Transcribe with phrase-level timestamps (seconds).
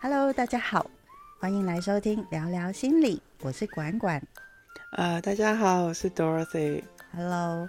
[0.00, 0.88] Hello，大家好，
[1.40, 4.22] 欢迎来收听聊聊心理，我是管管。
[4.92, 6.84] 呃，大家好，我是 Dorothy。
[7.12, 7.68] Hello，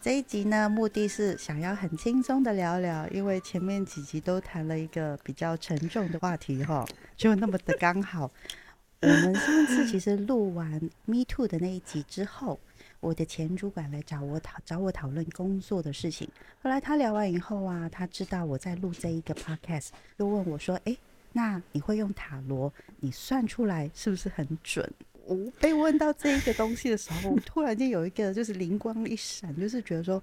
[0.00, 6.86] 这一集呢，目的是想要很轻松的聊聊，因为前面几集都谈了一个比较沉重的话题哈，
[7.18, 8.30] 就那么的刚好。
[9.02, 10.72] 我们上次其实录完
[11.04, 12.58] Me Too 的那一集之后，
[13.00, 16.26] 我的前主管来找我讨找我讨论工作的事情。
[16.62, 20.96] 后来他聊完以后啊，他知道我在录这一个 Podcast，就问我说：“哎。”
[21.32, 22.72] 那你会用塔罗？
[23.00, 24.88] 你算出来是不是很准？
[25.24, 30.22] 我被问到这一个东西的时候， 我突然间有一个就是灵光一闪，就是觉得说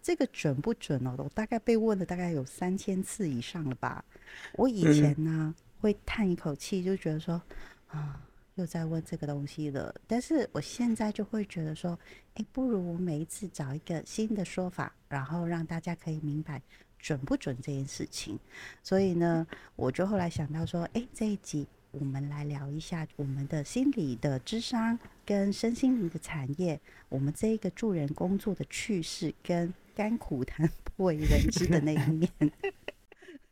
[0.00, 1.14] 这个准不准哦？
[1.18, 4.04] 我大概被问了大概有三千次以上了吧。
[4.52, 7.42] 我以前呢会叹一口气，就觉得说
[7.88, 8.20] 啊
[8.54, 9.92] 又在问这个东西了。
[10.06, 11.98] 但是我现在就会觉得说，
[12.34, 16.62] 哎，不如我每一次找一个新的说法，然后让大家可以明白。
[17.04, 18.38] 准不准这件事情，
[18.82, 19.46] 所以呢，
[19.76, 30.66] 我就后来想到说，哎，这一集我们来聊一下我们的心理的智商跟身心灵的产业，我们这一个助人工作的趣事跟甘苦谈
[30.96, 32.30] 不为人知的那一面。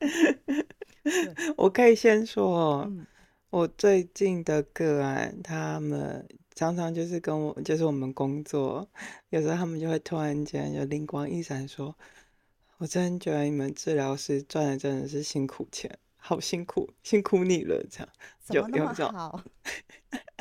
[1.58, 2.90] 我可以先说，
[3.50, 8.88] 我最近的个案，他们常常就是跟我，就是我们工作，
[9.28, 11.94] 有时候他们就会突然间有灵光一闪说。
[12.82, 17.80] 我真觉得你们治疗师赚的真的是辛苦钱，好辛苦，辛苦你了。
[17.88, 18.08] 这样
[18.74, 19.40] 有有种，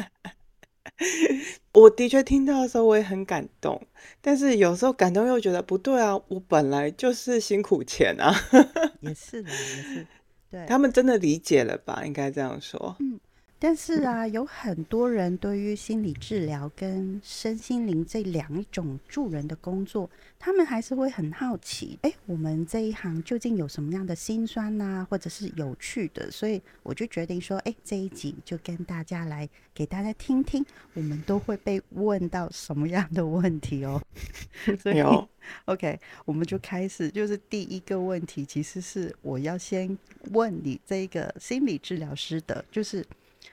[1.71, 3.79] 我的确听到的时候我也很感动，
[4.21, 8.33] 但是有时候感动又觉得不对啊，我本来就是辛苦钱啊。
[9.01, 10.07] 也是的，也是，
[10.49, 12.01] 对，他们真的理解了吧？
[12.07, 12.95] 应该这样说。
[12.99, 13.19] 嗯。
[13.63, 20.09] 但是啊，有很多人对于心理治疗跟身心灵这两种助人的工作，
[20.39, 26.31] 他们还是会很好奇，哎，我们这一行究竟有什么样的辛酸呐，或者是有趣的？
[26.31, 34.01] 所以我就决定说，哎，这一集就跟大家来给大家听听，我们都会被问到什么样的问题哦。
[34.81, 34.99] 所以，
[35.65, 39.95] OK，我们就开始，就是第一个问题，其实是我要先
[40.31, 43.05] 问你这个心理治疗师的，就是。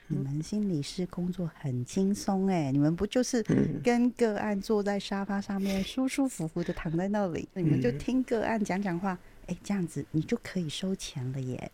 [0.07, 3.43] 你们心理师工作很轻松哎，你们不就是
[3.83, 9.17] 跟个案坐在沙发上面，舒舒服服的躺在那里，你们就听个案讲讲话，
[9.47, 11.71] 哎，这样子你就可以收钱了耶，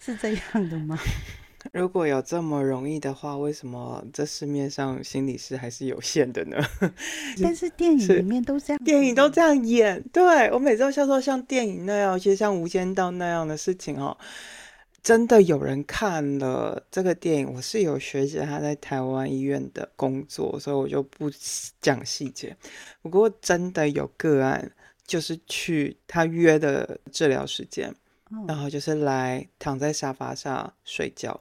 [0.00, 0.98] 是这样的吗？
[1.72, 6.56] 如果有这么容易的话，为什么这市面上心理师还是有限的呢？
[7.42, 10.00] 但是电影里面都这样，电影都这样演。
[10.12, 14.16] 对我每次都笑说，像电影那样，其实像《无间道》那样的事情哦。
[15.06, 21.30] 真的有人看了这个电影，我是有学姐她在台湾医院的工作，所以我就不
[21.80, 22.56] 讲细节。
[23.02, 24.68] 不过真的有个案，
[25.06, 27.94] 就是去他约的治疗时间，
[28.48, 31.40] 然后就是来躺在沙发上睡觉，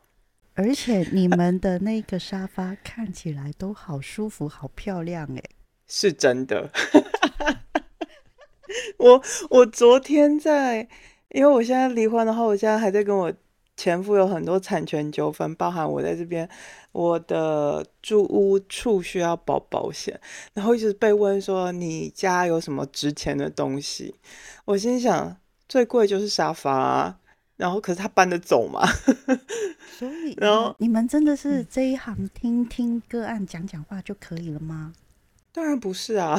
[0.54, 5.42] 而且你们的那个沙发看起来都好舒服、好漂亮哎，
[5.90, 6.70] 是真的。
[9.00, 10.88] 我我昨天在，
[11.30, 13.34] 因为我现在离婚，的话我现在还在跟我。
[13.78, 16.50] 前夫有很多产权纠纷，包含我在这边，
[16.92, 20.20] 我的住屋处需要保保险，
[20.54, 24.16] 然后一直被问说你家有什么值钱的东西，
[24.66, 25.38] 我心想
[25.68, 27.20] 最贵就是沙发，啊
[27.58, 28.86] 然后可是他搬得走嘛，
[29.98, 34.94] 所以然后你们真的是这一行听听个案讲讲话就可以了吗？
[35.54, 36.38] 当然不是啊，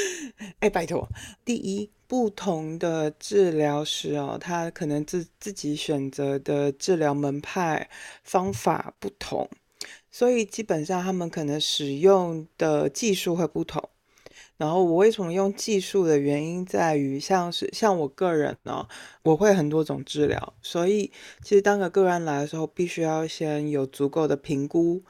[0.60, 1.08] 哎，拜托，
[1.44, 1.90] 第一。
[2.08, 7.88] 不同的治疗师哦，他可能自自己选择的治疗门派
[8.22, 9.48] 方法不同，
[10.10, 13.88] 所以基本上他们可能使用的技术会不同。
[14.58, 18.86] 然后我为什么用技术的原因在于，像是像我个人呢，
[19.22, 21.10] 我会很多种治疗，所以
[21.42, 25.02] 其实当个个案来的时候，必须要先有足够的评估，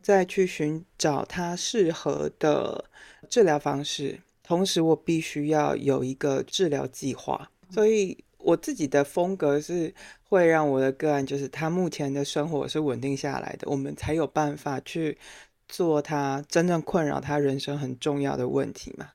[0.00, 2.86] 再去寻找他适合的
[3.28, 4.20] 治疗方式。
[4.42, 9.92] 同时，我必须要有一个治疗计划，所以我自己的风格是
[10.28, 15.18] 会让我的个案，就是他目前的生活是稳定下来的，我们才有办法去
[15.66, 19.10] 做他真正困扰他人生很重要的问题嘛。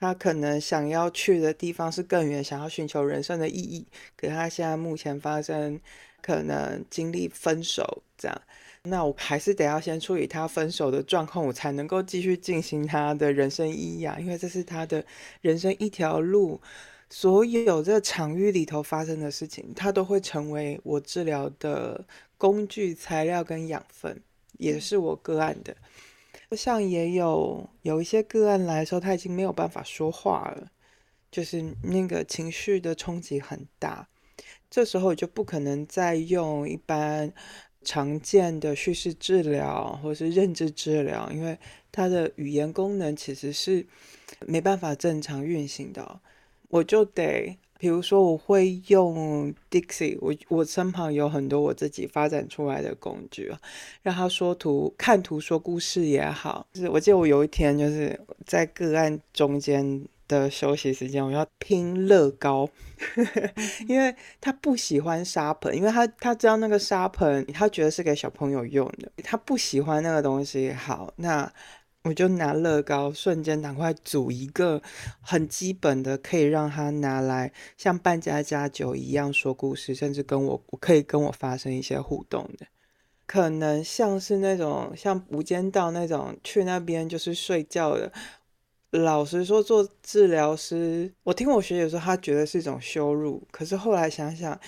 [0.00, 3.86] 他可能想要去的地方是更远，想要寻求人生的意义，
[4.16, 5.78] 可他现在目前发生
[6.22, 8.42] 可能经历分手这样。
[8.84, 14.16] 那我还是得要先处理他分手的状况，我才能够继续进行他的人生意义啊！
[14.18, 15.04] 因为这是他的
[15.40, 16.60] 人生一条路，
[17.10, 22.04] 所有这场域里头发生的事情，他都会成为我治疗的
[22.36, 24.22] 工具、材料跟养分，
[24.58, 25.76] 也是我个案的。
[26.56, 30.68] 像也有有一些个案来的时候，他已经没有办法说话了，
[31.30, 34.08] 就是那个情绪的冲击很大。
[34.70, 37.32] 这时候就不可能再用一般
[37.88, 41.58] 常见的叙事治疗或是认知治疗，因为
[41.90, 43.86] 他的语言功能其实是
[44.46, 46.20] 没办法正常运行的。
[46.68, 53.58] 我就得，比如说我会用 Dixie，我我身旁有很多我自己发展出来的工具啊，
[54.02, 56.66] 让他说图、看图说故事也好。
[56.74, 60.06] 就是我记得我有一天就是在个案中间。
[60.28, 62.68] 的休息时间，我要拼乐高，
[63.88, 70.70] 因为他不喜欢沙盆，因为他他知道那个沙盆，他觉得是给小朋友用的，他不喜欢那个东西。
[70.70, 71.50] 好，那
[72.04, 74.80] 我就拿乐高，瞬间赶快组一个
[75.20, 82.66] 很基本的，可以让他拿来像扮家家酒一样说故事，甚至跟我可以跟我发生一些互动的，
[83.26, 88.12] 可能像是那种像无间道那种去那边就是睡觉的。
[88.90, 93.46] 老实说，做治疗师，我听我学姐说，她觉得是一种羞辱。
[93.50, 94.58] 可是后来想想，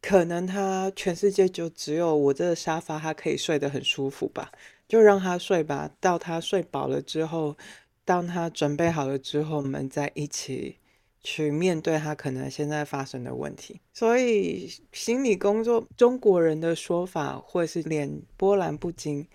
[0.00, 4.50] 可能他全世界就只有我这个沙发，他可以睡得很舒服吧？
[4.88, 5.90] 就让他睡吧。
[6.00, 7.58] 到他睡饱了之后，
[8.06, 10.76] 当他准备好了之后，我们再一起
[11.22, 13.80] 去面对他可能现在发生的问题。
[13.92, 19.26] 所以，心理工作，中国人的说法会是脸波澜不惊。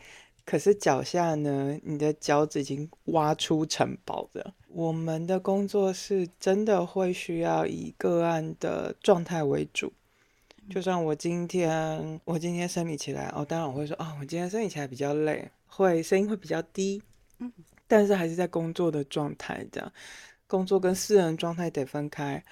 [0.45, 1.79] 可是脚下呢？
[1.83, 4.53] 你的脚趾已经挖出城堡的。
[4.67, 9.91] 我们的工作是真的会需要以个案的状态为主。
[10.69, 17.01] 就算我今天我今天生理起来哦，当然我会说哦，我今天生理起来比较累，会声音会比较低。
[17.39, 17.51] 嗯，
[17.87, 19.91] 但是还是在工作的状态这样，
[20.47, 22.43] 工作跟私人状态得分开。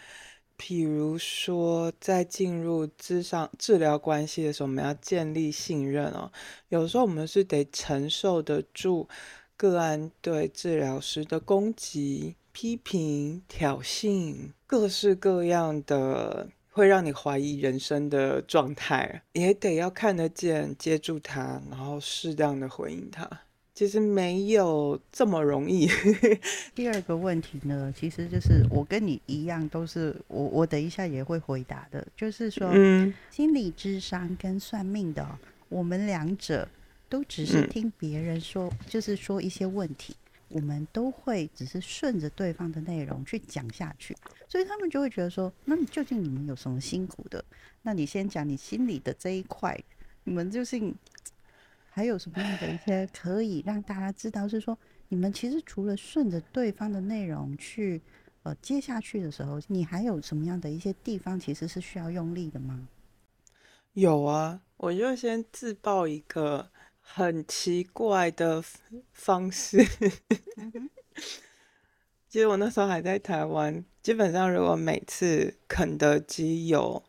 [0.64, 6.32] 譬如说，在进入治上治疗关系的时候，我们要建立信任哦。
[6.70, 9.10] 有时候我们是得承受得住
[9.58, 23.28] 个案对治疗师的攻击、批评、挑衅，各式各样的会让你怀疑人生的状态，也得要看得见、接住他，然后适当的回应他。
[23.74, 25.88] 其实没有这么容易。
[26.76, 35.26] 第二个问题呢，其实就是我跟你一样，都是我我等一下也会回答的，就是说，嗯心理智商跟算命的，
[35.70, 36.68] 我们两者
[37.08, 40.14] 都只是听别人说，就是说一些问题，
[40.50, 44.16] 我们都会只是顺着对方的内容去讲下去，
[44.50, 47.44] 所以他们就会觉得说，那你究竟你们有什么辛苦的？
[47.84, 49.82] 那你先讲你心里的这一块，
[50.26, 50.80] 你们就是。
[51.94, 54.48] 还有什么样的一些可以让大家知道？
[54.48, 54.78] 是说
[55.10, 58.02] 你们其实除了顺着对方的内容去
[58.44, 62.88] 呃接下去的时候，你还有什么样的一些地方其实是需要用力的吗？
[63.94, 66.70] 有啊，我就先自曝一个
[67.02, 68.64] 很奇怪的
[69.12, 69.86] 方式。
[72.30, 77.04] 其 实我那时候还在台湾，基本上如果每次肯德基有。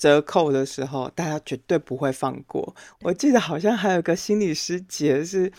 [0.00, 2.74] 折扣的时候，大家绝对不会放过。
[3.02, 5.52] 我记得好像还有个心理师节，是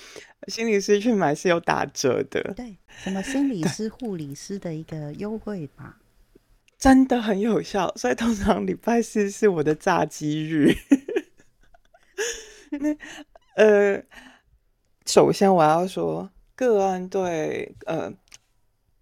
[0.47, 2.41] 心理师去买是有打折的。
[2.55, 5.99] 对，什么心理师、护理师的一个优惠吧，
[6.79, 7.93] 真的很有效。
[7.95, 10.73] 所以通常礼拜四是我的炸鸡日。
[12.71, 12.97] 那
[13.63, 14.03] 呃，
[15.05, 18.11] 首先我要说，个案对呃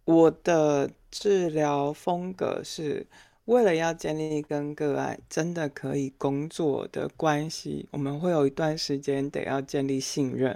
[0.03, 3.07] 我的治疗风格是。
[3.49, 10.55] 为了要建立跟个案真的可以工作的关系，我们会有一段时间得要建立信任。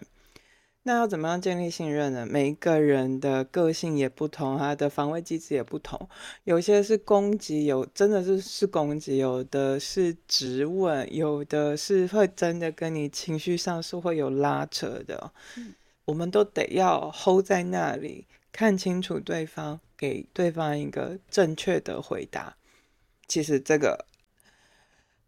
[0.83, 2.23] 那要怎么样建立信任呢？
[2.29, 6.07] 每一个人的个性也不同，他的防卫机制也不同。
[6.43, 15.31] 有些是攻击，有真的是是攻击；有的是质问，有的是会真的跟你情绪上是会有拉扯的。
[16.05, 22.55] 我们都得要 hold 在那里，看清楚对方，给对方一个正确的回答。
[23.33, 24.05] 其实这个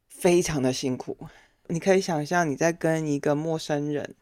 [0.07, 1.17] 非常的辛苦，
[1.65, 4.13] 你可以想象你在跟一个陌生人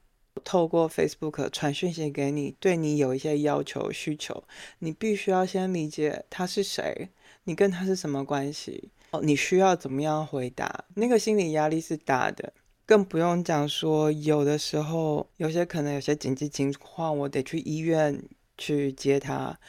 [0.41, 4.45] 透过 Facebook 传讯息给你，对你有一些要求需求，
[4.79, 7.09] 你必须要先理解他是谁，
[7.43, 12.53] 你跟他是什么关系，哦，你需要怎么样回答，那个心理压力是大的，
[12.85, 18.17] 更不用讲说有的时候有些可能有些紧急情况，我得去医院
[18.57, 19.59] 去接他，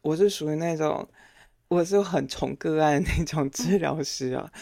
[0.00, 1.08] 我是属于那种。
[1.72, 4.52] 我是很宠个案那种治疗师啊，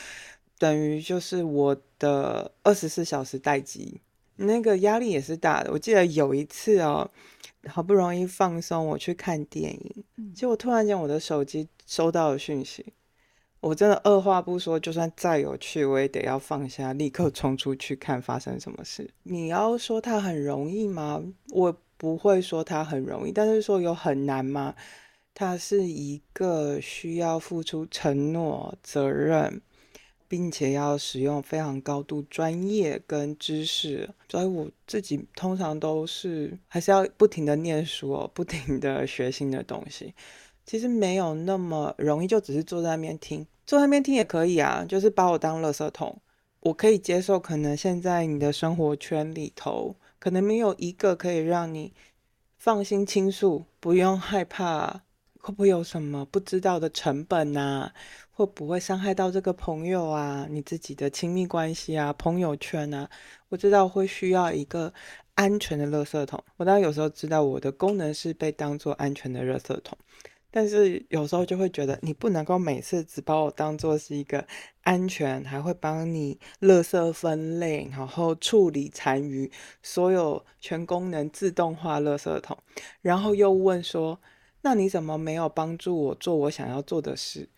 [0.61, 4.00] 等于就是我的二十四小时待机，
[4.37, 5.73] 那个压力也是大的。
[5.73, 7.11] 我记得有一次哦，
[7.67, 12.93] 好不容易放松，我去看电影，结果突然间我的手机收到了讯息，
[13.59, 19.11] 我真的二话不说，就算再有趣，我也得要放下，立刻冲出去看发生什么事。
[19.25, 21.21] 你要说它很容易吗？
[21.49, 24.76] 我不会说它很容易，但是说有很难吗？
[25.34, 29.62] 它是一个需要付出承诺、责任，
[30.28, 40.14] 并且要使用非常高度专业跟知识，所以我自己通常都是还是要不停的念书哦，不停的学新的东西。
[40.66, 46.20] 其实没有那么容易，就只是坐在那边听，坐在那边听也可以啊，就是把我当垃圾桶。
[46.60, 51.92] 我可以接受，可能现在你的生活圈里头，可能没有一个可以让你
[52.58, 55.02] 放心倾诉，不用害怕
[55.40, 57.92] 会不会有什么不知道的成本啊。
[58.32, 60.47] 会不会伤害到这个朋友啊？
[60.49, 63.06] 你自己的亲密关系啊，朋友圈啊？
[63.50, 64.90] 我知道会需要一个
[65.35, 66.42] 安全的垃圾桶。
[66.56, 69.99] 我当然有时候知道我的功能是被当做安全的垃圾桶，
[70.50, 74.47] 但是有时候就会觉得你不能够每次只把我当做是一个
[74.85, 82.56] 安全，还会帮你垃圾分类，然后处理残余，所有全功能自动化垃圾桶，
[83.02, 84.18] 然后又问说，
[84.62, 87.49] 那你怎么没有帮助我做我想要做的事？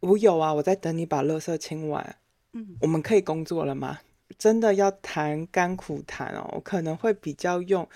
[0.00, 2.16] 我有啊，我在等你把垃圾清完。
[2.52, 4.00] 嗯，我们可以工作了吗？
[4.38, 7.88] 真的要谈甘苦谈哦，我可能会比较用。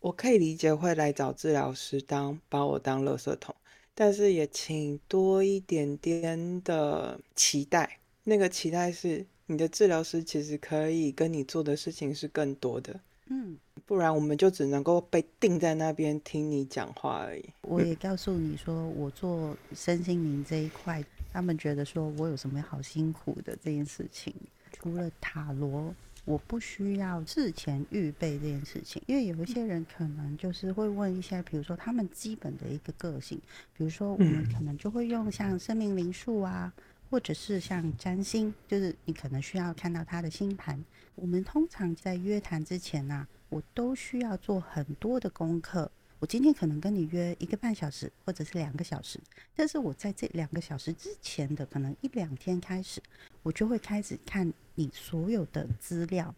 [0.00, 3.54] 我可以理解会来找治疗师当把我当垃圾桶，
[3.94, 7.98] 但是也请多一点点的期待。
[8.24, 12.98] 那个期待是你的治疗师其实可以跟你做的事情是更多的。
[13.30, 13.56] 嗯，
[13.86, 17.44] 不然我们就只能够被定在那边听你讲话而已。
[17.62, 21.02] 我也告诉你说，我做身心灵这一块。
[21.32, 24.34] 他们觉得说我有什么好辛苦的这件事情，
[24.72, 25.94] 除了塔罗，
[26.24, 33.40] 我不需要事前预备这件事情，因为有一些人可能就是会问一些，比如说他们基本的一个个性，
[33.76, 36.72] 比如说我们可能就会用像生命灵数啊，
[37.10, 40.82] 或者是像占星，就是你可能需要看到他的星盘。
[41.16, 45.90] 我们通常在约谈之前呢，我都需要做很多的功课。
[46.20, 49.18] 我今天可能跟你约一个半小时，或者是两个小时，
[49.56, 53.02] 但是我在这两个小时之前的可能一两天开始，
[53.42, 56.32] 我就会开始看你所有的资料。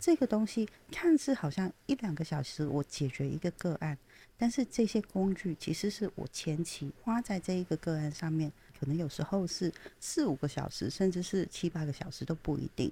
[0.00, 3.96] 这个东西看似好像一两个小时我解决一个个案，
[4.38, 12.90] 但是这些工具其实是我前期花在这一个个案上面，可能有时候是四五个小时，甚至是七八个小时都不一定。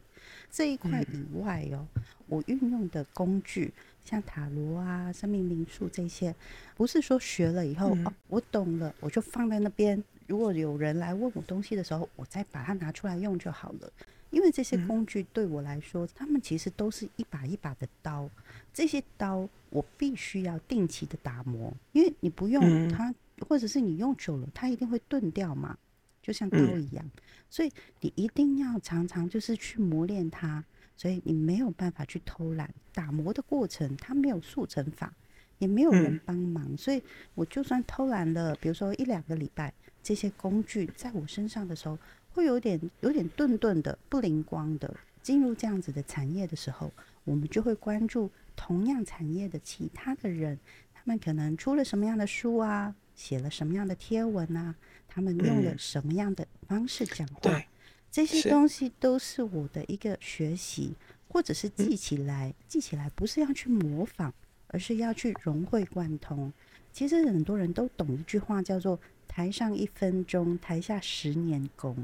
[0.49, 1.85] 这一块以外哦，
[2.28, 3.73] 我运用的工具。
[4.04, 6.35] 像塔罗啊、生命灵数这些，
[6.76, 10.02] 不是说学了以后哦，我懂了，我就放在那边。
[10.28, 13.92] 如果有人来问我东西的时候，我再把它拿出来用就好了。
[14.30, 18.30] 因为这些工具对我来说，他们其实都是一把一把的刀。
[18.73, 23.12] 这些刀我必须要定期的打磨，因为你不用它，
[23.49, 25.76] 或者是你用久了，它一定会钝掉嘛，
[26.23, 27.04] 就像刀一样。
[27.49, 30.64] 所以你一定要常常就是去磨练它。
[30.97, 35.11] 所以你没有办法去偷懒，打磨的过程它没有速成法，
[35.56, 37.02] 也没有人帮忙，所以
[37.35, 41.99] 我就算偷懒了，比如说一两个礼拜，这些工具在我身上的时候，
[42.32, 44.94] 会有点有点钝钝的、不灵光的。
[45.23, 46.92] 进入这样子的产业的时候，
[47.25, 50.59] 我们就会关注同样产业的其他的人，
[50.92, 54.75] 他们可能出了什么样的书啊，写了什么样的贴文啊，
[55.07, 57.62] 他们用了什么样的方式讲话。
[58.11, 60.95] 这些东西都是我的一个学习，
[61.29, 62.55] 或者是记起来。
[62.67, 64.33] 记起来不是要去模仿，
[64.69, 66.50] 而是要去融会贯通。
[66.93, 68.99] 其实很多人都懂一句话，叫做
[69.29, 71.95] “台上一分钟，台下十年功”。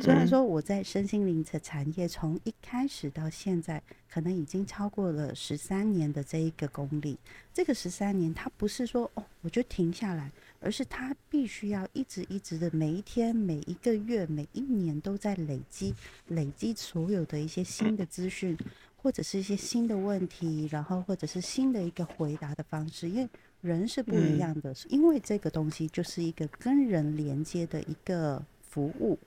[0.00, 7.18] 虽然说我在身心灵的产业从一开始到现在，可能已经超过了十三年的这一个功力。
[7.52, 15.94] 这个十三年，它不是说哦我就停下来，而是他必须要一直一直的每一天、每一个月、每一年都在累积、
[16.28, 18.56] 累积所有的一些新的资讯，
[18.96, 23.08] 或者是一些新的问题，然后或者是新的一个回答的方式。
[23.08, 23.28] 因为
[23.60, 29.18] 人是不一样的，因为这个东西就是一个跟人连接的一个服务。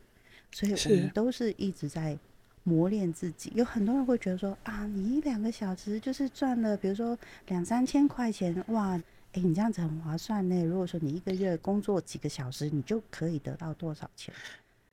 [0.54, 2.18] 所以我们都是一直在
[2.64, 3.54] 磨练自己。
[3.56, 9.02] 有很多人会觉得说啊，你一两个小时就是赚了，比如说两三千块钱，哇，
[9.34, 10.64] 哎，你这样子很划算呢。
[10.64, 14.34] 如果说你一个月工作几个小时，你就可以得到多少钱？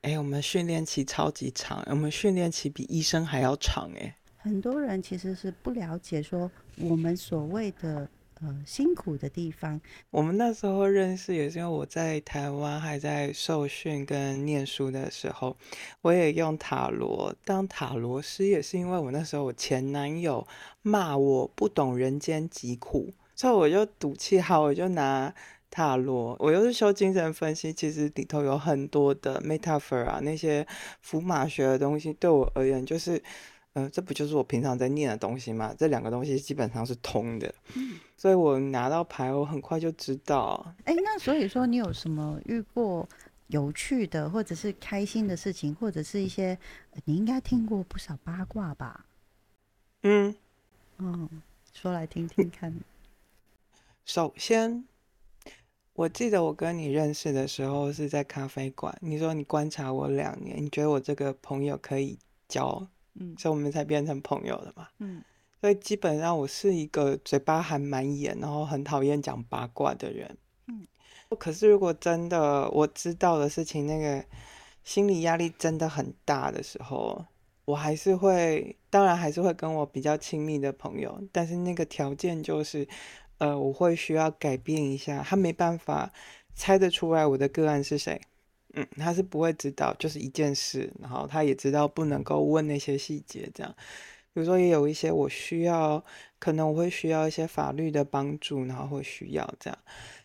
[0.02, 4.14] 哎，我们训练期超级长，我们训练期比医生还要长哎。
[4.37, 8.09] 很多人其实是不了解说我们所谓的。
[8.40, 9.80] 呃，辛苦的地方。
[10.11, 15.57] 我们那时候认识也是因为我在台湾还在受训跟念书的时候，
[16.02, 20.47] 我也用塔罗当塔罗师，也是因为我那时候我前男友
[20.83, 25.33] 骂我不懂人间疾苦，所以我就赌气好，我就拿
[25.71, 26.37] 塔罗。
[26.40, 30.66] 我又是修精神分析，其实里头有很多的 metaphor 啊，那些
[31.00, 33.23] 符码学的东西，对我而言就是。
[33.75, 35.73] 呃，这不就是我平常在念的东西吗？
[35.78, 37.54] 这两个东西基本上是通的，
[38.16, 40.75] 所以我拿到牌，我很快就知道。
[40.85, 43.09] 哎，那所以说你有什么遇过
[43.49, 46.59] 有趣的，或者是开心的事情，或者是一些
[47.04, 49.04] 你应该听过不少八卦吧？
[50.02, 50.35] 嗯，
[50.97, 51.28] 嗯，
[51.73, 52.75] 说来听听看。
[54.08, 54.86] 首先，
[55.92, 58.96] 我记得我跟你认识的时候是在咖啡馆。
[59.02, 64.88] 你说你观察我两年，你觉得我这个朋友可以交，嗯所以我们才变成朋友的嘛。
[65.00, 65.22] 嗯
[65.60, 70.38] 所以基本上我是一个嘴巴还蛮严，然后很讨厌讲八卦的人。
[70.68, 70.86] 嗯，
[71.38, 74.24] 可是如果真的我知道的事情，那个
[74.84, 77.26] 心理压力真的很大的时候，
[77.66, 82.88] 我还是会，当然还是会跟我比较亲密的朋友，但是那个条件就是，
[83.38, 86.12] 呃，我会需要改变一下，他没办法
[86.54, 88.21] 猜得出来我的个案是谁。
[88.75, 93.75] 嗯，他是不会知道，就是一件事，然后他也知道不能够问那些细节，这样。
[94.35, 96.04] 比如说，也有一些我需要，
[96.38, 99.78] 可能我会需要一些法律的帮助，然后会需要这样。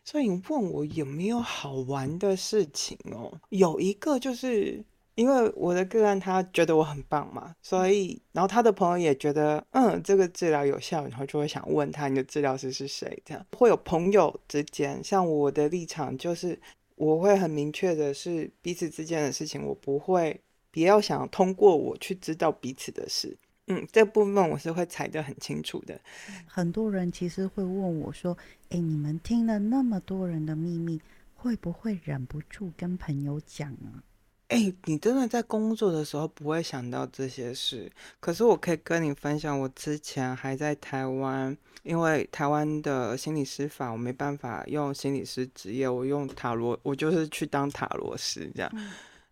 [0.03, 3.31] 所以你问我有没有好玩的事情哦？
[3.49, 4.83] 有一个就是
[5.15, 13.21] 因为我的个案他觉得我很棒嘛，所以然后他的朋友也觉得嗯这个治疗有效，然后就会想问他你的治疗师是谁？
[13.23, 16.59] 这样会有朋友之间，像我的立场就是
[16.95, 20.41] 我会很明确的是彼此之间的事情，我不会
[20.71, 23.37] 不要想通过我去知道彼此的事。
[23.67, 25.97] 嗯，这部分我是会踩得很清楚的。
[26.45, 28.37] 很多人其实会问我说
[28.69, 30.99] ：“诶，你们听了那么多人的秘密，
[31.33, 34.03] 会不会忍不住跟朋友讲啊？”
[34.49, 48.71] 哎，你真的在工作的时候不会想到这些事，可是我可以跟你分享，我之前还在台湾，因为台湾的心理师法，我没办法用心理师职业，我用塔罗，我就是去当塔罗师这样。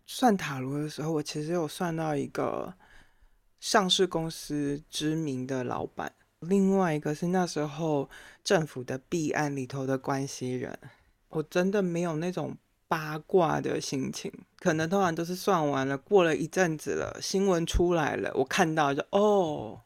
[0.06, 2.74] 算塔罗的时候，我其实有算到一个
[3.60, 8.10] 上市公司知名的老板，另外一个是那时候
[8.42, 10.76] 政府的弊案里头的关系人，
[11.28, 12.56] 我真的没有那种
[12.92, 19.80] 八卦的心情，可能通常都是算完了，过了一阵子了，新闻出来了，我看到就哦，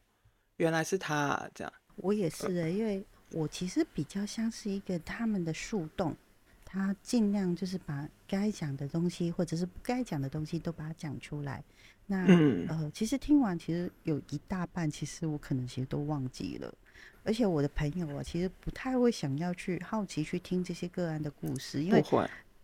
[0.57, 1.73] 原来是他、啊、这样。
[1.95, 6.17] 我也是的，因为我其实比较像是一个他们的树洞，
[6.65, 11.63] 他尽量就是把该讲的东西或者是不该讲的东西都把它讲出来。
[12.07, 16.75] 那、嗯呃，其实听完，其实有一大半，其实我可能其实都忘记了。
[17.23, 22.03] 而且我的朋友啊，其实不太会想要去好奇去听这些个案的故事，因为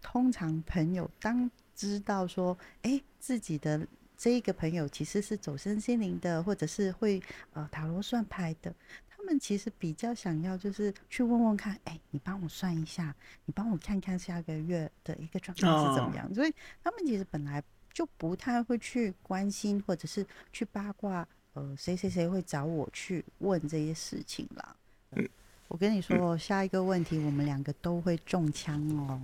[0.03, 3.87] 通常朋友当知道说，哎，自己的
[4.17, 7.23] 这一个朋友其实是走身心灵的，或者是会
[7.55, 8.75] 呃塔罗算牌的，
[9.09, 13.15] 他们其实比较想要就是去问问看，哎，你帮我算一下，
[13.47, 16.35] 你帮我看看下个月的一个状况是怎么样。
[16.35, 17.63] 所以他们其实本来
[17.93, 24.77] 就不太会去关心，或者是去八卦，呃，谁谁谁会找我去问这些事情啦。
[25.13, 25.29] 嗯
[25.69, 29.19] 我跟你说，下一个问题我们两个都会中枪哦。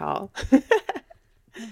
[0.00, 0.30] 好，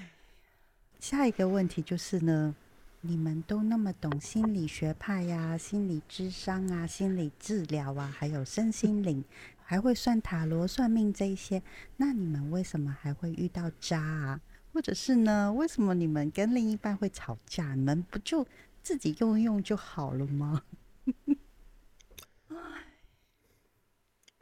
[1.01, 2.55] 下一个问题就是呢，
[3.01, 9.25] 你们都那么懂心理学派呀、心理智商啊、心理治疗啊，还有身心灵，
[9.64, 11.62] 还会算塔罗、算命这一些，
[11.97, 14.38] 那你们为什么还会遇到渣啊？
[14.75, 17.75] 或者是呢，为什么你们跟另一半会吵架？
[17.75, 18.47] 你们不就
[18.83, 20.64] 自己用一用就好了吗？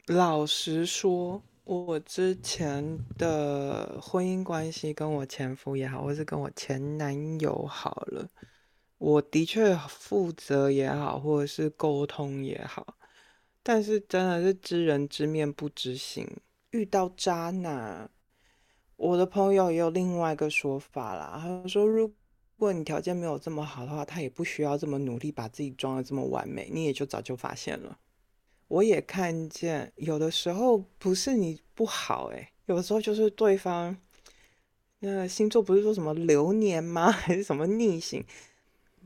[0.07, 8.25] 老实说，我之前的婚姻关系跟我前夫也好，或是跟我前男友好了，
[8.97, 12.95] 我的确负责也好，或者是沟通也好，
[13.61, 16.25] 但是真的是知人知面不知心，
[16.71, 18.09] 遇到渣男。
[18.95, 22.09] 我的朋友也有另外一个说法啦，他说，如
[22.57, 27.99] 果你条件没有这么好的话，他也不需要这么努力把自己装的这么完美，你也就早就发现了。
[28.67, 33.95] 我也看见，有的时候不是你不好、欸，有的时候就是对方，
[34.99, 37.09] 那星座不是说什么流年吗？
[37.11, 38.23] 还是什么逆行？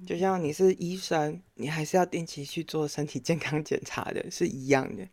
[0.08, 5.08] 就像你是医生，你还是要定期去做身体健康检查的，是一样的。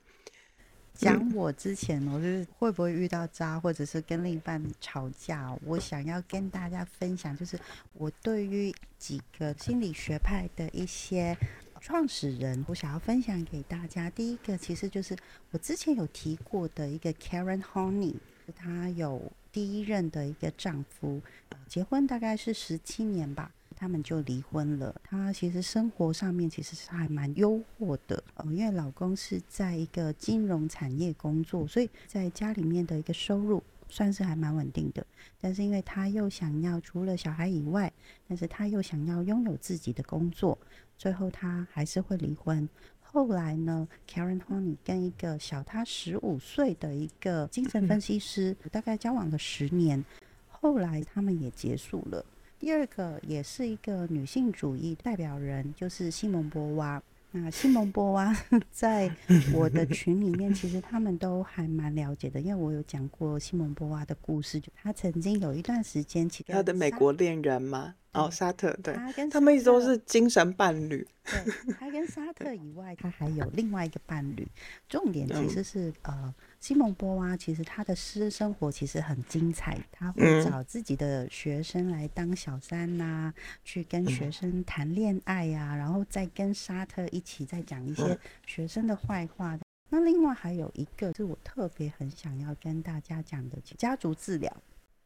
[0.94, 7.56] 讲我之前我，就是会不会遇到渣，或者是跟另一半吵架、我想要跟大家分享，就是
[7.92, 11.37] 我对于几个心理学派的一些
[11.80, 14.10] 创始人，我想要分享给大家。
[14.10, 15.16] 第一个其实就是
[15.50, 18.14] 我之前有提过的一个 Karen Honey，
[18.54, 21.20] 她有第一任的一个丈夫，
[21.66, 23.50] 结婚大概是十七年吧。
[23.80, 25.00] 他们就离婚了。
[25.04, 35.07] 她其实生活上面其实是还蛮优渥的，呃，因为老公是在一个金融产业工作，所以在家里面的一个收入算是还蛮稳定的。
[35.40, 37.92] 但是因为他又想要除了小孩以外，
[38.29, 40.59] 但是他又想要拥有自己的工作，
[40.96, 42.68] 最后他还是会离婚。
[43.01, 50.05] 后来呢，Karen Honey 跟一个小他十五岁的一个精神分析师，大概交往了十年。
[50.48, 52.24] 后来他们也结束了。
[52.59, 57.03] 第二个也是一个女性主义代表人，就是西蒙波娃。
[57.30, 58.34] 那西蒙波娃
[58.72, 59.10] 在
[59.52, 64.58] 我的群里面，其实他们都还蛮了解的，因为我有讲过西蒙波娃的故事。
[64.58, 71.06] 就他曾经有一段时间，其他的美国恋人嘛，哦，沙特，对，他跟他们一直都是精神伴侣。
[71.24, 74.48] 对，他跟沙特以外，他还有另外一个伴侣。
[74.88, 76.34] 重点其实是呃。
[76.60, 83.32] 西蒙波娃其实他的私生活其实很精彩，他会找自己的学生来当小三呐，
[83.64, 89.58] 去跟学生谈恋爱呀，然后再跟沙特一起再讲一些学生的坏话。
[89.88, 94.54] 那另外还有一个是我特别很想要跟大家讲的家族治疗。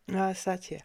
[0.07, 0.83] 那，沙姐，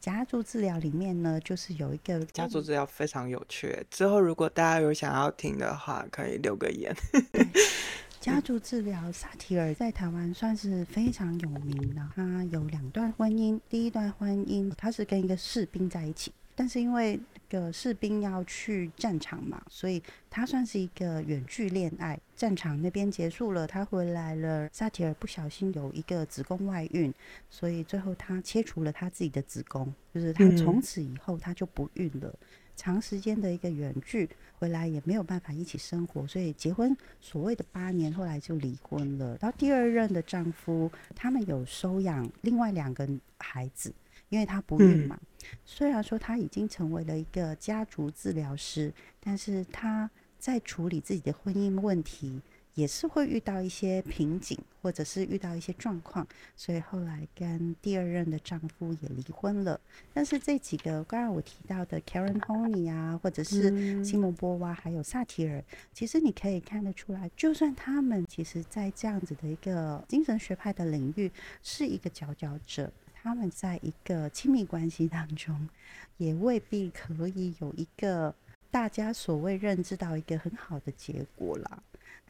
[0.00, 3.84] 家族治疗里面呢，就是有一个家族治疗非常有趣。
[3.90, 6.94] 之后如果大家有想要听的话，可以留个言。
[8.24, 12.00] 家族治疗，萨提尔在台湾算是非常有名的。
[12.16, 22.18] 他有两段婚姻，第一段婚姻他是跟一个士兵在一起，但是因为个士兵要去战场嘛，所以他算是一个远距恋爱。
[22.34, 27.12] 战场那边结束了，他回来了，萨提尔不小心有一个子宫外孕，
[27.50, 32.34] 所以最后他切除了他自己的子宫，就是他从此以后他就不孕了。
[32.76, 39.36] 长时间的一个远距回来也没有办法一起生活，所以结婚所谓的八年，后来就离婚了。
[39.40, 43.08] 然后第二任的丈夫，他们有收养另外两个
[43.38, 43.94] 孩子，
[44.28, 45.18] 因为他不孕嘛。
[45.64, 52.40] 虽然说他已经成为了一个家族治疗师，但是他在处理自己的婚姻问题。
[52.74, 59.80] 也是会遇到一些瓶颈，或者是遇到一些状况，所以后来跟第二任的丈夫也离婚了。
[60.12, 71.30] 但是这几个刚刚我提到的 Karen Honey 啊，或者是西蒙波娃，还有萨提尔，其实你可以看得出来，就算他们其实在这样子的一个精神学派的领域
[71.62, 75.68] 是一个佼佼者，他们在一个亲密关系当中，
[76.16, 78.34] 也未必可以有一个
[78.70, 81.82] 大家所谓认知到一个很好的结果啦。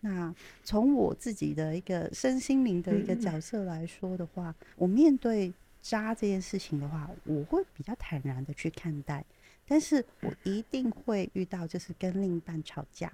[0.04, 9.24] 那从我自己的一个身心灵的一个角色来说的话，我面对渣这件事情的话，我会比较坦然的去看待，
[9.66, 13.10] 但是我一定会遇到就是跟另一半吵架，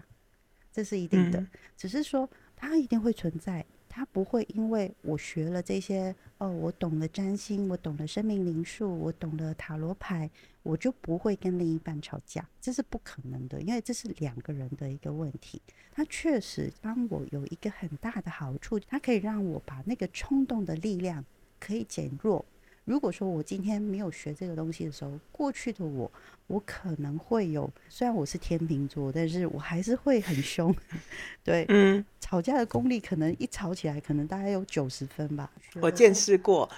[0.72, 3.64] 这是一定的，只是说它一定会存在。
[3.92, 10.30] 他不会因为我学了这些哦，我懂了占星，我懂了生命灵数，我懂了塔罗牌，
[10.62, 15.60] 我就不会跟另一半吵架，这是不可能的，因为这是两个人的一个问题。
[15.92, 21.24] 他确实帮我有一个很大的好处，他可以让我把那个冲动的力量
[21.58, 22.44] 可以减弱。
[22.90, 26.10] 如果说我今天没有学这个东西的时候，过去的我，
[26.48, 30.74] 我可能会有，虽然我是天秤座，但是我还是会很凶，
[31.44, 35.48] 对，嗯，吵架的功力可能一吵起来，可能大概有九十分吧。
[35.80, 36.68] 我见识过。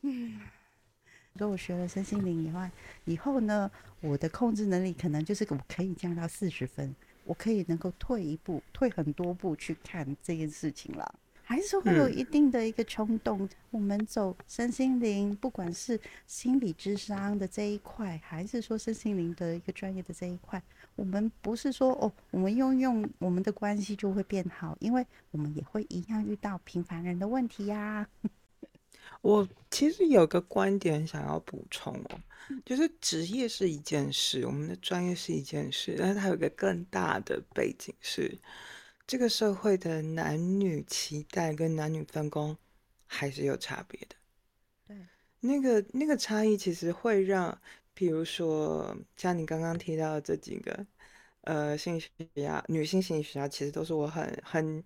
[0.00, 0.40] 嗯，
[1.36, 2.70] 跟我学了身心灵以外，
[3.04, 11.14] 以后呢，我的控制能力可能就是我可以降到四十分，我可以能够退一步，退很多步去看这件事情了。
[11.52, 13.46] 还是会有一定的一个冲动。
[13.68, 20.62] 我们走身心灵，不管是心理智商的这一块，还是说身心灵的一个专业的这一块，
[20.96, 28.08] 我们不是说哦，我们用用我们的关系就会变好，因为我们也会一样遇到平凡人的问题呀。
[29.20, 32.18] 我其实有个观点想要补充哦，
[32.64, 38.38] 就是职业是一件事，我们的专业是一件事，但是它有个更大的背景是。
[39.06, 42.56] 这个社会的男女期待跟男女分工
[43.06, 44.16] 还是有差别的。
[44.86, 44.96] 对，
[45.40, 47.60] 那个那个差异其实会让，
[47.92, 50.86] 比如说像你刚刚提到的这几个，
[51.42, 54.82] 呃，心理学家，女性心理学家，其实都是我很很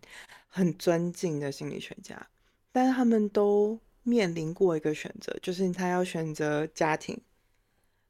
[0.49, 2.27] 很尊敬的心理学家，
[2.73, 7.21] 但是他们都面临过一个选择，就是他要选择家庭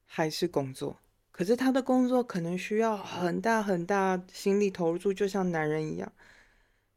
[0.06, 0.96] 还是工作。
[1.36, 6.10] 可是他的工作可能需要很大很大心力投入，就像男人一样。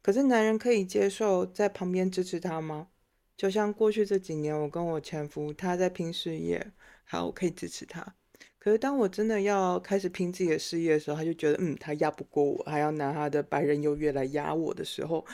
[0.00, 2.88] 可是男人可以接受在旁边支持他吗？
[3.36, 6.72] 就像过去这几年，我跟我前夫他在拼事业，
[7.04, 8.14] 好，我可以支持他。
[8.58, 15.26] 可是当我真的要开始拼自己的事业的时候，他就觉得，嗯，他压不过我，还要拿他的白人优越来压我的时候，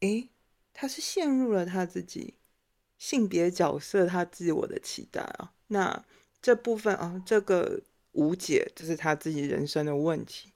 [0.00, 0.28] 诶，
[0.74, 2.34] 他是陷入了他自己
[2.98, 5.54] 性别角色他自我的期待啊。
[5.68, 6.04] 那
[6.42, 7.80] 这部分啊，这个。
[8.12, 10.52] 无解，这是他自己人生的问题。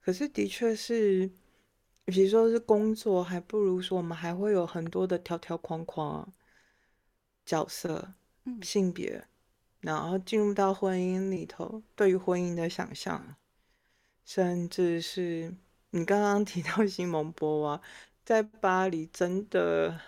[0.00, 1.30] 可是，的确是，
[2.06, 6.32] 与其说是工作，还不如说我们还会有很多的条条框框、
[7.44, 8.14] 角色、
[8.62, 9.26] 性别，
[9.80, 13.36] 然后进入到婚姻里头，对于婚姻的想象，
[14.24, 15.54] 甚至是
[15.90, 17.82] 你刚刚提到 西蒙波娃，
[18.24, 20.00] 在巴黎真的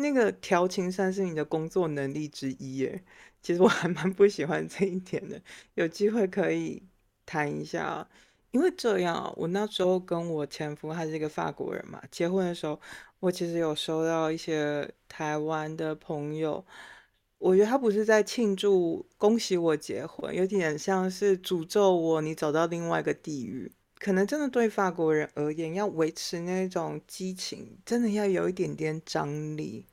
[0.00, 3.02] 那个调情算是你的工作能力之一耶。
[3.42, 5.40] 其实我还蛮不喜欢这一点的，
[5.74, 6.82] 有机会可以
[7.24, 8.06] 谈一下。
[8.50, 12.80] 因为这样，我那时候跟我前夫，他是一个法国人嘛，结婚的时候，
[13.20, 16.64] 我其实有收到一些台湾的朋友，
[17.38, 23.70] 我觉得他不是在庆祝恭喜我结婚，有点像是诅咒我，你走到另外一个地狱。
[24.00, 29.86] 可能真的对法国人而言，要维持那种激情，真的要有一点点张力。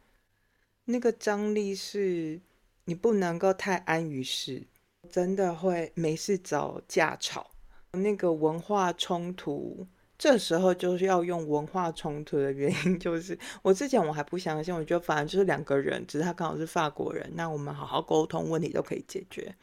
[0.89, 2.39] 那个张力是，
[2.85, 4.63] 你不能够太安于世，
[5.09, 7.51] 真的会没事找架吵。
[7.91, 9.85] 那个文化冲突，
[10.17, 19.53] 这时候就是要用文化冲突的原因，就是我之前我还不相信，我觉得反正就是两个人，只是他刚好是法国人，那我们好好沟通，问题都可以解决。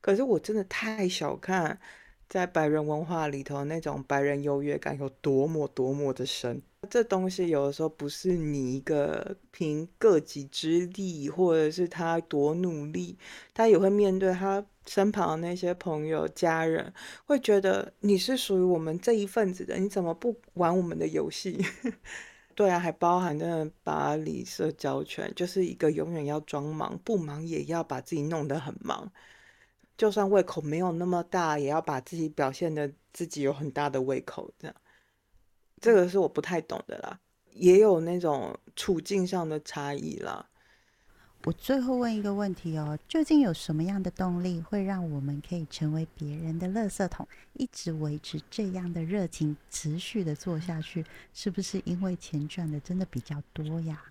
[0.00, 1.80] 可是我真的太小看
[2.28, 6.62] 在白人文化里头那种白人优越感有多么多么的深。
[6.88, 13.18] 这东西有的时候不是你一个凭个己之力，或者是他多努力，
[13.52, 16.92] 他也会面对他身旁的那些朋友、家人，
[17.26, 21.62] 会觉得你是属于我们这一份子的，你怎么不玩我们的游戏？
[22.56, 29.12] 对啊，还包含的巴黎社交圈，就是一个永远要装忙，不忙也要把自己弄得很忙，
[29.96, 34.74] 就算胃口没有那么大，也要把自己表现的自己有很大的胃口，这样。
[35.80, 37.18] 这个是我不太懂的啦，
[37.52, 40.46] 也有那种处境上的差异啦。
[41.44, 51.02] 我最后问一个问题哦，究竟有什么样的动力会让我们可以成为别人的垃圾桶，一直维持这样的热情，持续的做下去？
[51.32, 54.04] 是不是因为钱赚的真的比较多呀？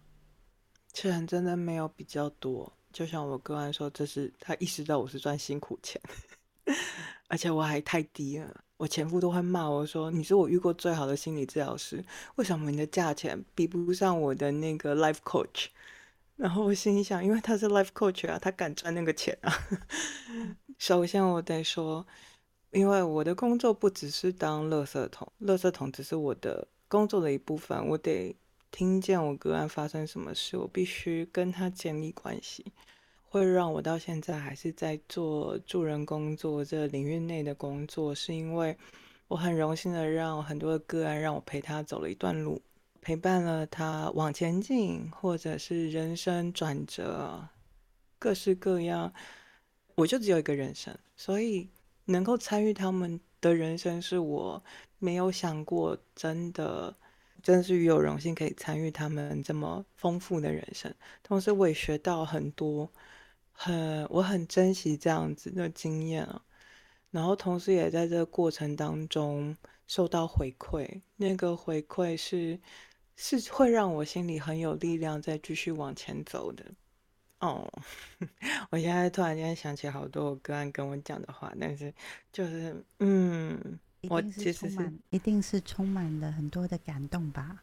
[0.92, 6.02] 钱真的没有比较多，就像我哥刚说，这是他意识到我是赚辛苦钱，
[7.30, 8.64] 而且我还太低了。
[8.80, 12.02] 我前夫都会骂我说：“你是我遇过最好的心理治疗师，
[12.36, 15.66] 为什么你的价钱比不上我的那个 life coach？”
[16.38, 19.54] 然后我心里想，因为他是 life coach 啊，他敢赚那个钱啊。
[20.80, 22.08] 首先我得说，
[22.72, 27.86] 因为我的工作不只是当垃圾桶，垃圾桶只是我的工作的一部分。
[27.86, 28.34] 我得
[28.72, 32.72] 听见我个案发生什么事，我必须跟他建立关系。
[33.32, 38.76] 会让我到现在还是在做助人工作这领域内的工作，是因为
[39.28, 42.60] 我很荣幸的让很多的个案让我陪他走了一段路，
[43.02, 47.48] 陪伴了他往前进，或者是人生转折，
[48.18, 49.14] 各式各样。
[49.94, 51.70] 我就只有一个人生，所以
[52.06, 54.64] 能够参与他们的人生，是我
[54.98, 56.96] 没有想过，真的，
[57.44, 60.92] 真的是与有荣幸可以参与他们这么丰富的人生。
[61.22, 62.92] 同时，我也学到很多。
[63.62, 66.42] 很，我很珍惜这样子的经验啊，
[67.12, 69.54] 然后同时也在这个过程当中
[69.86, 72.58] 受到回馈，那个回馈是
[73.18, 76.64] 是会让我心里很有力量，再继续往前走的。
[77.40, 77.70] 哦，
[78.72, 81.94] 我现在突然间想起好多我哥刚跟我讲的话，但是
[82.32, 87.62] 就是嗯，我其实是一定是充满了很多的感动吧？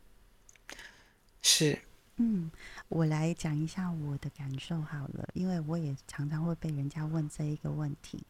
[1.40, 1.78] 是。
[2.18, 2.50] 嗯，
[2.88, 8.22] 我来讲一下我的感受好了，因为我也常常会被人家问这一个问题。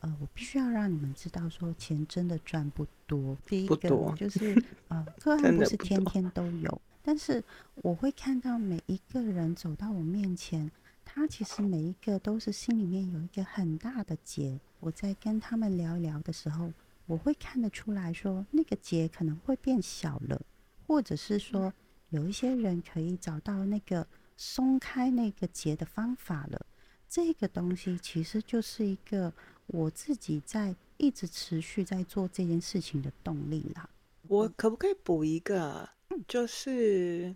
[0.00, 3.36] 呃，我必须要让你们知道，说钱真的赚不多。
[3.46, 3.76] 第一个
[4.16, 7.44] 就 是呃，个案不是天天都有，但是
[7.76, 10.70] 我会看到每一个人走到我面前，
[11.04, 14.58] 他其实每一个都是心里面有一个很大的结。
[14.80, 16.72] 我在跟他们聊一聊的时候，
[17.04, 20.40] 我会看得出来说，那个结可能会变小了，
[20.86, 21.70] 或者是说。
[22.14, 26.64] 有一些人可以找到那个松开那个结的方法了，
[27.08, 29.32] 这个东西其实就是一个
[29.66, 33.90] 我自己在一直持续在做这件事情的动力啦。
[34.28, 35.88] 我可不可以补一个？
[36.28, 37.34] 就是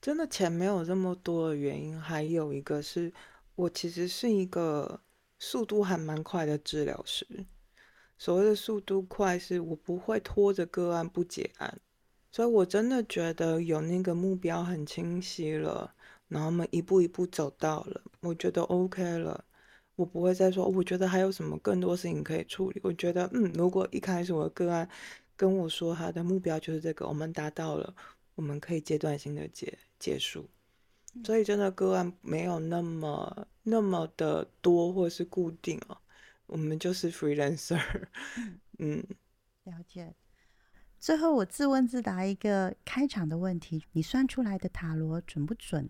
[0.00, 3.12] 真的钱没有这么多的原因，还有一个是
[3.56, 5.00] 我其实是一个
[5.40, 7.26] 速度还蛮快的治疗师。
[8.16, 11.80] 所谓的速度快，是我不会拖着个案不结案。
[12.32, 15.94] 所以，我真的觉得有那个目标很清晰了，
[16.28, 19.44] 然后我们一步一步走到了，我觉得 OK 了。
[19.96, 22.80] 我不会再说，我觉得还有什么更多事情可以处理。
[22.82, 24.88] 我觉得，嗯，如果一开始我的个案
[25.36, 27.94] 跟我说他的目标就是这个，我们达到了，
[28.34, 30.48] 我们可以阶段性的结结束。
[31.24, 35.98] 所以，真的个案没有那么那么的多或是固定哦，
[36.46, 37.78] 我们就是 freelancer。
[38.78, 39.04] 嗯，
[39.64, 40.14] 了解。
[41.00, 45.88] 最后，我自问自答一个开场的问题：你算出来的塔罗准不准？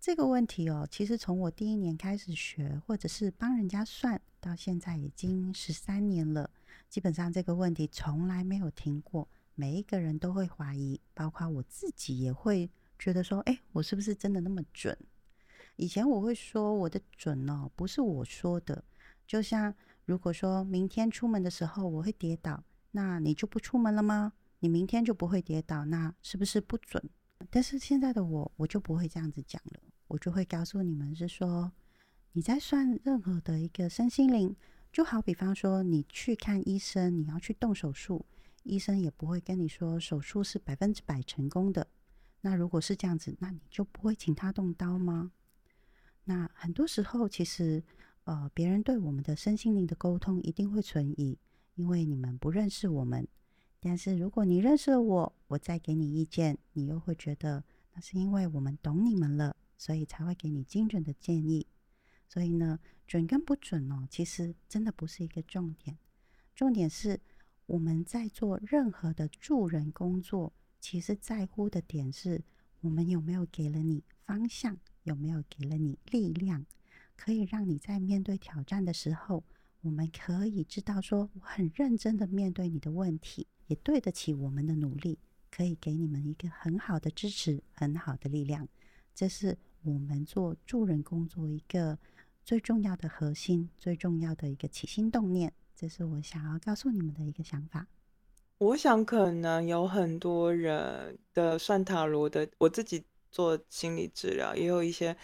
[0.00, 6.48] 这个问题哦，其实从我第一年开始学，或者是帮人家算，到现在已经十三年了，
[6.88, 9.28] 基本上这个问题从来没有停过。
[9.54, 14.96] 每一个人都会怀疑，包括我自己也会觉得说，哎，我是不是真的那么准？
[15.76, 18.82] 以前我会说我的准哦，不是我说的。
[19.26, 19.74] 就像
[20.06, 22.64] 如果说明天出门的时候我会跌倒，
[22.96, 24.32] 那你就不出门了吗？
[24.60, 27.02] 你明天就不会跌倒，那是不是不准？
[27.50, 31.72] 但是现在的我，我就不会这样子讲了，我就会告诉你们是说，
[32.32, 34.54] 你在算任何的一个身心灵，
[34.92, 38.24] 就好比方说你去看医生，你要去动手术。
[38.62, 41.86] 医生也不会跟你说手术是百分之百成功的。
[42.42, 45.32] 那如果是这样子，那你就不会请他动刀吗？
[46.24, 47.82] 那很多时候，其实
[48.24, 51.36] 呃，别人对我们的身心灵的沟通一定会存疑，
[51.74, 53.26] 因为你们不认识我们。
[53.80, 61.66] 但是如果你认识了我，我再给你意见，你又会觉得那是因为我们懂你们了，所以才会给你精准的建议。
[62.28, 65.98] 所以呢，准跟不准哦，其实真的不是一个重点，
[66.54, 67.20] 重点是。
[67.66, 72.44] 我们在做任何的助人工作，其实在乎的点是
[72.82, 76.66] 我们有没有给了你方向，有没有给了你力量，
[77.16, 79.42] 可以让你在面对挑战的时候，
[79.84, 85.18] 我们可以知道说我很认真的面对你的问题，也对得起我们的努力，
[85.50, 88.66] 可以给你们一个很好的支持，很好的力量。
[89.14, 91.98] 这是我们做助人工作一个
[92.42, 95.52] 最重要的核心，最重要的一个起心动念。
[95.76, 97.86] 这是我想要告诉你们的一个想法。
[98.56, 105.14] 我想可能有很多人的算塔罗的，我自己做心理治疗，也有一些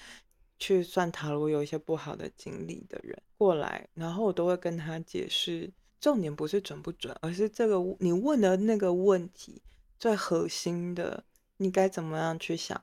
[0.61, 9.61] 去算塔罗有一些不好的经历的人过来，然后我都会跟他解释，重点不是准不准，而是这个你问的那个问题
[9.99, 11.25] 最核心的，
[11.57, 12.81] 你该怎么样去想。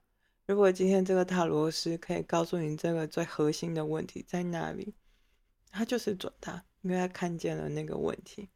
[0.47, 4.93] 如果今天这个塔罗师可以告诉你这个最核心的问题在哪里，
[5.71, 6.65] 他就是准他。
[6.83, 8.47] 因为他看见了那个问题，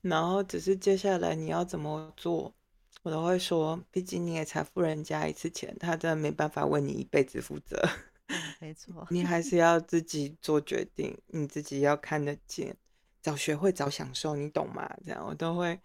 [0.00, 2.54] 然后只是接下来你要怎么做，
[3.02, 7.76] 我都会说，毕竟你也才付人家一次钱，他真的没办法为你一辈子负责。
[8.60, 12.76] 没错，你还是要自己做决定，你自己要看得见，
[13.20, 14.88] 早学会早享受，你懂吗？
[15.04, 15.80] 这样我都会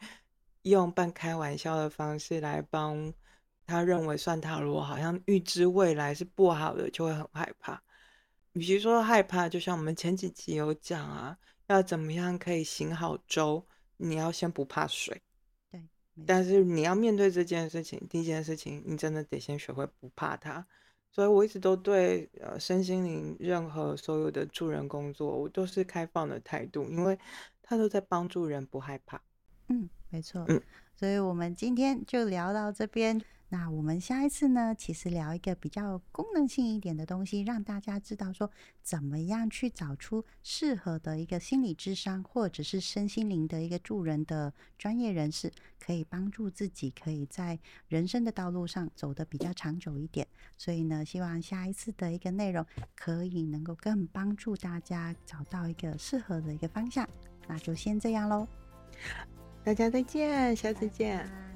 [0.62, 3.12] 用半开玩笑的方式来帮
[3.66, 7.82] 他认为算塔罗好像预知未来是不好的，就会很害怕。
[8.54, 11.38] 与其说害怕，就像我们前几集有讲啊。
[11.68, 13.66] 要怎么样可以行好舟？
[13.98, 15.20] 你要先不怕水，
[15.72, 15.84] 对。
[16.24, 20.68] 但是你要面对这件事情，第一件事情，你真的得先学会不怕它。
[21.16, 27.18] 所以我一直都对呃身心灵任何所有的助人工作，我都是开放的态度，因为
[27.64, 29.22] 他都在帮助人，不害怕。
[29.70, 30.44] 嗯，没错。
[30.50, 30.62] 嗯，
[30.94, 33.22] 所以我们今天就聊到这边。
[33.48, 38.50] 那我们下一次呢，其实聊一个比较功能性一点的东西，让大家知道说
[38.82, 50.28] 怎么样去找出适合的一个心理智商，或者是身心灵的一个助人的专业人士，可以帮助自己，可以在人生的道路上走得比较长久一点。
[50.58, 57.08] 所以呢，希望下一次的一个内容可以能够更帮助大家找到一个适合的一个方向。
[57.48, 58.48] 那就先这样喽，
[59.64, 61.55] 大家再见，下次见。